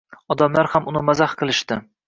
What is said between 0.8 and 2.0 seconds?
uni mazax qilishdi.